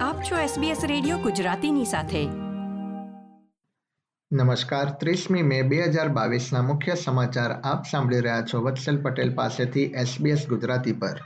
આપ 0.00 0.22
છો 0.22 0.36
SBS 0.36 0.86
radio 0.86 1.18
ગુજરાતીની 1.18 1.84
સાથે. 1.84 2.26
નમસ્કાર, 4.32 4.90
ત્રીસમી 4.90 5.42
મે 5.42 5.62
બે 5.62 5.82
હજાર 5.82 6.08
બાવીસના 6.08 6.62
મુખ્ય 6.62 6.94
સમાચાર 6.94 7.52
આપ 7.52 7.84
સાંભળી 7.90 8.20
રહ્યા 8.20 8.42
છો 8.42 8.60
વત્સલ 8.60 9.02
પટેલ 9.02 9.34
પાસેથી 9.34 9.84
SBS 9.84 10.46
ગુજરાતી 10.46 10.92
પર. 10.92 11.20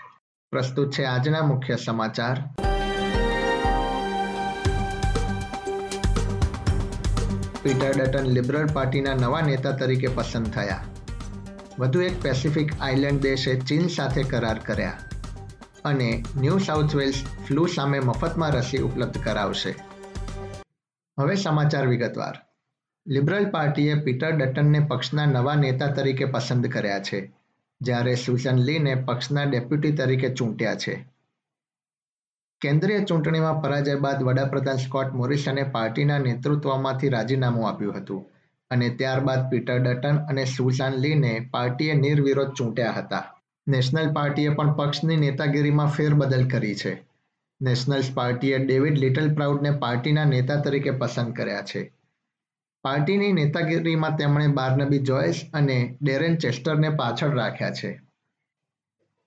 પ્રસ્તુત 0.50 0.92
છે 0.92 1.04
આજના 1.04 1.42
મુખ્ય 1.42 1.76
સમાચાર. 1.76 2.36
પીટર 7.62 7.94
ડટન 7.98 8.24
લિબરલ 8.24 8.66
પાર્ટીના 8.72 9.14
નવા 9.14 9.40
નેતા 9.40 9.70
તરીકે 9.70 10.06
પસંદ 10.06 10.46
થયા. 10.46 10.84
વધુ 11.78 12.00
એક 12.00 12.22
પેસિફિક 12.22 12.72
આઇલેન્ડ 12.80 13.20
દેશે 13.20 13.60
ચીન 13.60 13.88
સાથે 13.88 14.22
કરાર 14.22 14.58
કર્યા. 14.58 14.98
અને 15.84 16.24
ન્યૂ 16.36 16.58
સાઉથ 16.58 16.94
વેલ્સ 16.94 17.18
ફ્લૂ 17.46 17.66
સામે 17.66 18.00
મફતમાં 18.00 18.52
રસી 18.52 18.78
ઉપલબ્ધ 18.78 19.18
કરાવશે. 19.18 19.72
હવે 21.18 21.34
સમાચાર 21.34 21.86
વિગતવાર. 21.86 22.36
લિબરલ 23.06 23.50
પાર્ટીએ 23.50 23.94
પીટર 23.94 24.36
ડટનને 24.36 24.80
પક્ષના 24.80 25.26
નવા 25.26 25.54
નેતા 25.54 25.88
તરીકે 25.88 26.24
પસંદ 26.24 26.66
કર્યા 26.66 26.98
છે, 26.98 27.32
જ્યારે 27.80 28.14
સુઝન 28.14 28.58
લીને 28.58 28.94
પક્ષના 28.94 29.44
ડેપ્યુટી 29.44 29.92
તરીકે 29.92 30.30
ચૂંટ્યા 30.30 30.74
છે. 30.74 31.06
કેન્દ્રીય 32.60 33.04
ચૂંટણીમાં 33.04 33.62
પરાજય 33.62 33.94
બાદ 33.96 34.22
વડાપ્રધાન 34.22 34.76
સ્કોટ 34.76 35.12
મોરિસને 35.12 35.64
પાર્ટીના 35.64 36.18
નેતૃત્વમાંથી 36.18 37.08
રાજીનામું 37.08 37.68
આપ્યું 37.68 37.96
હતું 37.96 38.26
અને 38.70 38.88
ત્યારબાદ 38.90 39.50
પીટર 39.50 39.78
ડટન 39.78 40.16
અને 40.16 40.44
સુઝાન 40.44 40.94
લીને 40.94 41.48
પાર્ટીએ 41.50 41.94
નિર્વિરોધ 41.94 42.52
ચૂંટ્યા 42.52 42.92
હતા. 42.92 43.33
નેશનલ 43.66 44.12
પાર્ટીએ 44.12 44.48
પણ 44.48 44.72
પક્ષની 44.72 45.16
નેતાગીરીમાં 45.16 45.86
ફેરબદલ 45.86 46.48
કરી 46.48 46.74
છે. 46.74 47.06
નેશનલ્સ 47.60 48.14
પાર્ટીએ 48.14 48.58
ડેવિડ 48.58 48.98
લિટલ 48.98 49.34
પ્રાઉડને 49.34 49.70
પાર્ટીના 49.70 50.24
નેતા 50.24 50.56
તરીકે 50.56 50.90
પસંદ 50.90 51.34
કર્યા 51.34 51.62
છે. 51.62 51.92
પાર્ટીની 52.82 53.32
નેતાગીરીમાં 53.32 54.16
તેમણે 54.16 54.46
બાર્નબી 54.46 54.98
જોયસ 54.98 55.50
અને 55.54 55.98
ડેરેન 56.02 56.36
ચેસ્ટરને 56.36 56.90
પાછળ 56.90 57.30
રાખ્યા 57.30 57.70
છે. 57.70 58.00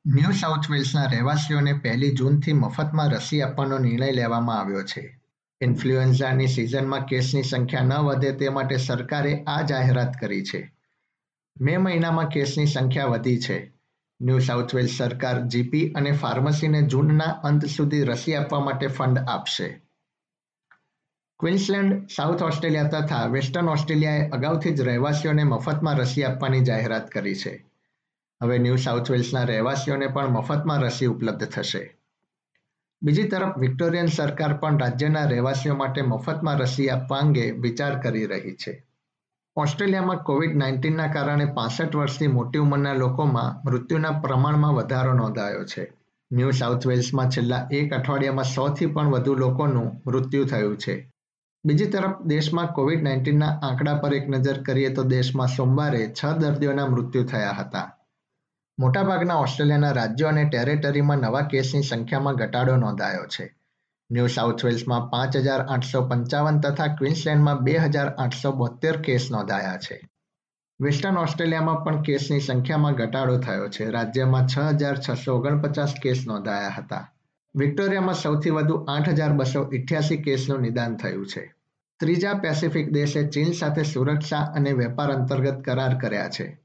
ન્યૂ 0.08 0.32
સાઉથ 0.32 0.72
વેલ્સના 0.72 1.06
રહેવાસીઓને 1.06 1.74
પહેલી 1.74 2.12
જૂનથી 2.12 2.54
મફતમાં 2.54 3.10
રસી 3.10 3.42
આપવાનો 3.42 3.78
નિર્ણય 3.78 4.12
લેવામાં 4.12 4.60
આવ્યો 4.60 4.84
છે. 4.84 5.20
ઇન્ફ્લુએન્ઝાની 5.62 6.48
સિઝનમાં 6.48 7.06
કેસની 7.06 7.44
સંખ્યા 7.44 7.82
ન 7.82 7.94
વધે 7.94 8.32
તે 8.32 8.50
માટે 8.50 8.78
સરકારે 8.78 9.44
આ 9.48 9.62
જાહેરાત 9.62 10.14
કરી 10.20 10.44
છે. 10.44 10.74
મે 11.62 11.78
મહિનામાં 11.78 12.28
કેસની 12.28 12.66
સંખ્યા 12.66 13.06
વધી 13.06 13.40
છે. 13.40 13.77
ન્યૂ 14.22 14.40
સાઉથ 14.40 14.76
વેલ્સ 14.76 14.98
સરકાર 14.98 15.42
જીપી 15.42 15.92
અને 15.92 16.12
ફાર્મસીને 16.12 16.82
જૂનના 16.82 17.24
અંત 17.24 17.66
સુધી 17.66 18.04
રસી 18.04 18.36
આપવા 18.36 18.60
માટે 18.60 18.88
ફંડ 18.88 19.18
આપશે. 19.18 19.82
ક્વિન્સલેન્ડ, 21.40 22.08
સાઉથ 22.08 22.44
ઓસ્ટ્રેલિયા 22.44 22.84
તથા 22.84 23.26
વેસ્ટર્ન 23.26 23.70
ઓસ્ટ્રેલિયાએ 23.70 24.30
અગાઉથી 24.30 24.74
જ 24.74 24.82
રહેવાસીઓને 24.82 25.44
મફતમાં 25.44 25.98
રસી 25.98 26.24
આપવાની 26.24 26.60
જાહેરાત 26.60 27.12
કરી 27.12 27.36
છે. 27.36 27.66
હવે 28.44 28.58
ન્યૂ 28.58 28.76
સાઉથ 28.76 29.12
વેલ્સના 29.12 29.44
રહેવાસીઓને 29.44 30.08
પણ 30.08 30.28
મફતમાં 30.28 30.82
રસી 30.82 31.06
ઉપલબ્ધ 31.06 31.44
થશે. 31.44 31.98
બીજી 33.02 33.24
તરફ, 33.24 33.58
વિક્ટોરિયન 33.58 34.06
સરકાર 34.06 34.58
પણ 34.58 34.78
રાજ્યના 34.78 35.26
રહેવાસીઓ 35.26 35.76
માટે 35.76 36.02
મફતમાં 36.02 36.58
રસી 36.58 36.90
આપવા 36.90 37.18
અંગે 37.18 37.52
વિચાર 37.52 38.02
કરી 38.02 38.26
રહી 38.26 38.56
છે. 38.56 38.87
ઓસ્ટ્રેલિયામાં 39.58 40.18
કોવિડ 40.18 40.56
નાઇન્ટીનના 40.56 41.08
કારણે 41.08 41.46
પાસઠ 41.46 41.96
વર્ષથી 41.96 42.28
મોટી 42.28 42.60
ઉંમરના 42.60 42.94
લોકોમાં 42.94 43.70
મૃત્યુના 43.70 44.12
પ્રમાણમાં 44.12 44.74
વધારો 44.74 45.14
નોંધાયો 45.14 45.66
છે. 45.66 45.94
ન્યૂ 46.32 46.52
સાઉથ 46.52 46.88
વેલ્સમાં 46.88 47.30
છેલ્લા 47.30 47.68
એક 47.72 47.94
અઠવાડિયામાં 47.94 48.44
સોથી 48.44 48.86
પણ 48.86 49.08
વધુ 49.08 49.36
લોકોનું 49.36 50.02
મૃત્યુ 50.08 50.46
થયું 50.46 50.78
છે. 50.78 51.12
બીજી 51.66 51.86
તરફ, 51.86 52.22
દેશમાં 52.22 52.68
કોવિડ 52.68 53.04
નાઇન્ટીનના 53.04 53.48
આંકડા 53.48 53.94
પર 53.94 54.14
એક 54.14 54.30
નજર 54.30 54.62
કરીએ 54.62 54.90
તો 54.90 55.04
દેશમાં 55.04 55.48
સોમવારે 55.48 56.14
છ 56.14 56.26
દર્દીઓના 56.26 56.86
મૃત્યુ 56.86 57.24
થયા 57.24 57.52
હતા. 57.52 57.98
મોટાભાગના 58.80 59.36
ઓસ્ટ્રેલિયાના 59.36 59.92
રાજ્યો 59.92 60.28
અને 60.28 60.50
ટેરેટરીમાં 60.50 61.18
નવા 61.18 61.42
કેસની 61.42 61.82
સંખ્યામાં 61.82 62.36
ઘટાડો 62.36 62.76
નોંધાયો 62.76 63.26
છે. 63.26 63.56
ન્યૂ 64.12 64.28
સાઉથ 64.28 64.66
વેલ્સમાં 64.66 65.10
પાંચ 65.10 65.38
હજાર 65.38 65.62
આઠસો 65.62 66.08
પંચાવન 66.08 66.60
તથા 66.60 66.88
ક્વિન્સલેન્ડમાં 66.88 67.58
બે 67.58 67.78
હજાર 67.78 68.08
આઠસો 68.08 68.52
બોતેર 68.52 68.98
કેસ 68.98 69.32
નોંધાયા 69.32 69.78
છે. 69.78 70.10
વેસ્ટર્ન 70.82 71.18
ઓસ્ટ્રેલિયામાં 71.18 71.84
પણ 71.84 72.02
કેસની 72.02 72.40
સંખ્યામાં 72.40 72.94
ઘટાડો 72.94 73.38
થયો 73.38 73.70
છે. 73.70 73.90
રાજ્યમાં 73.90 74.48
છ 74.48 74.60
હજાર 74.60 75.00
છસો 75.10 75.36
ઓગણપચાસ 75.36 75.94
કેસ 76.04 76.24
નોંધાયા 76.28 76.70
હતા. 76.70 77.14
વિક્ટોરિયામાં 77.56 78.16
સૌથી 78.16 78.50
વધુ 78.50 78.86
આઠ 78.90 79.10
હજાર 79.10 79.34
બસો 79.34 79.70
ઇઠ્યાસી 79.74 80.18
કેસનું 80.18 80.62
નિદાન 80.62 80.96
થયું 80.96 81.28
છે. 81.28 81.56
ત્રીજા 82.00 82.34
પેસિફિક 82.34 82.92
દેશે 82.92 83.28
ચીન 83.28 83.52
સાથે 83.52 83.84
સુરક્ષા 83.84 84.38
અને 84.38 84.72
વેપાર 84.72 85.12
અંતર્ગત 85.12 85.62
કરાર 85.62 85.98
કર્યા 85.98 86.30
છે. 86.30 86.62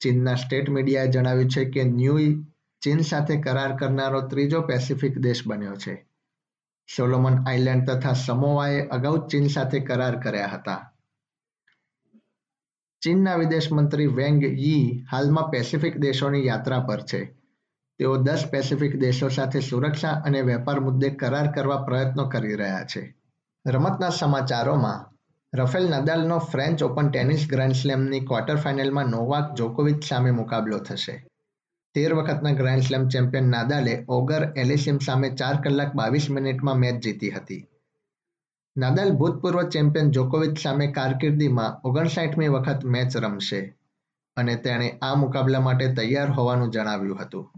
ચીનના 0.00 0.34
સ્ટેટ 0.34 0.70
મીડિયાએ 0.70 1.08
જણાવ્યું 1.08 1.50
છે 1.50 1.64
કે 1.64 1.84
ન્યૂ 1.84 2.44
ચીન 2.82 2.98
સાથે 2.98 3.36
કરાર 3.36 3.76
કરનારો 3.76 4.20
ત્રીજો 4.20 4.60
પેસિફિક 4.60 5.18
દેશ 5.18 5.42
બન્યો 5.46 5.74
છે. 5.74 6.09
સોલોમન 6.96 7.42
આઇલેન્ડ 7.46 7.90
તથા 7.90 8.12
સમોવાએ 8.12 8.88
અગાઉ 8.88 9.28
ચીન 9.28 9.48
સાથે 9.48 9.80
કરાર 9.80 10.20
કર્યા 10.20 10.46
હતા. 10.46 10.92
ચીનના 13.02 13.36
વિદેશ 13.36 13.72
મંત્રી 13.72 14.06
વેંગ 14.06 14.42
યી 14.44 15.04
હાલમાં 15.12 15.50
પેસિફિક 15.50 15.96
દેશોની 15.96 16.46
યાત્રા 16.46 16.80
પર 16.80 17.00
છે. 17.00 17.36
તેઓ 17.98 18.16
દસ 18.16 18.44
પેસિફિક 18.50 18.96
દેશો 18.96 19.28
સાથે 19.28 19.60
સુરક્ષા 19.60 20.10
અને 20.10 20.42
વેપાર 20.42 20.80
મુદ્દે 20.80 21.10
કરાર 21.10 21.52
કરવા 21.52 21.76
પ્રયત્નો 21.76 22.28
કરી 22.28 22.54
રહ્યા 22.54 22.84
છે. 22.84 23.16
રમતના 23.66 24.08
સમાચારોમાં, 24.08 25.06
રફેલ 25.54 25.88
નદાલનો 25.88 26.38
ફ્રેન્ચ 26.38 26.82
ઓપન 26.82 27.10
ટેનિસ 27.10 27.46
ગ્રાન્ડ 27.50 27.74
સ્લેમની 27.74 28.20
ક્વાર્ટર 28.20 28.56
ફાઇનલમાં 28.56 29.06
નોવાક 29.06 29.54
જોકોવિચ 29.54 30.04
સામે 30.04 30.30
મુકાબલો 30.30 30.78
થશે. 30.78 31.26
તેર 31.94 32.12
વખતના 32.16 32.58
ગ્રાન્ડ 32.58 32.84
સ્લેમ 32.86 33.04
ચેમ્પિયન 33.12 33.48
નાદાલે 33.52 33.94
ઓગર 34.16 34.42
એલિસિમ 34.62 34.98
સામે 35.06 35.28
ચાર 35.38 35.56
કલાક 35.62 35.94
બાવીસ 36.00 36.26
મિનિટમાં 36.36 36.78
મેચ 36.82 37.00
જીતી 37.04 37.30
હતી. 37.36 37.62
નાદાલ 38.76 39.10
ભૂતપૂર્વ 39.22 39.62
ચેમ્પિયન 39.74 40.12
જોકોવિચ 40.16 40.60
સામે 40.64 40.86
કારકિર્દીમાં 40.98 41.80
ઓગણસાઠમી 41.90 42.52
વખત 42.56 42.86
મેચ 42.96 43.16
રમશે 43.22 43.60
અને 44.36 44.54
તેણે 44.66 44.88
આ 45.08 45.14
મુકાબલા 45.22 45.64
માટે 45.66 45.88
તૈયાર 45.98 46.30
હોવાનું 46.38 46.72
જણાવ્યું 46.76 47.20
હતું. 47.22 47.50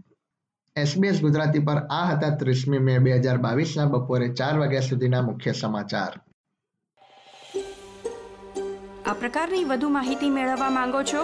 એસબીએસ 0.75 1.21
ગુજરાતી 1.21 1.65
પર 1.69 1.83
આ 1.99 2.05
હતા 2.11 2.33
ત્રીસમી 2.41 2.83
મે 2.87 2.99
બે 2.99 3.15
હજાર 3.19 3.39
બાવીસના 3.45 3.87
બપોરે 3.93 4.33
ચાર 4.41 4.55
વાગ્યા 4.63 4.89
સુધીના 4.89 5.23
મુખ્ય 5.29 5.53
સમાચાર. 5.61 6.13
આ 9.05 9.15
પ્રકારની 9.21 9.65
વધુ 9.71 9.95
માહિતી 9.97 10.35
મેળવવા 10.39 10.75
માંગો 10.81 11.03
છો 11.13 11.23